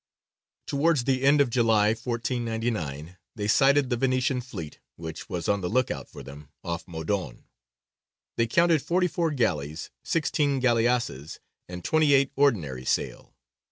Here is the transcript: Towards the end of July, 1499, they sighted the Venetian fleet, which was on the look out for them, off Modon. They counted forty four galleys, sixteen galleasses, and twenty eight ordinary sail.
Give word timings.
Towards 0.65 1.03
the 1.03 1.21
end 1.21 1.41
of 1.41 1.51
July, 1.51 1.89
1499, 1.89 3.17
they 3.35 3.47
sighted 3.47 3.91
the 3.91 3.97
Venetian 3.97 4.41
fleet, 4.41 4.79
which 4.95 5.29
was 5.29 5.47
on 5.47 5.61
the 5.61 5.69
look 5.69 5.91
out 5.91 6.09
for 6.09 6.23
them, 6.23 6.49
off 6.63 6.87
Modon. 6.87 7.43
They 8.35 8.47
counted 8.47 8.81
forty 8.81 9.07
four 9.07 9.29
galleys, 9.29 9.91
sixteen 10.03 10.59
galleasses, 10.59 11.37
and 11.69 11.83
twenty 11.83 12.13
eight 12.13 12.31
ordinary 12.35 12.83
sail. 12.83 13.35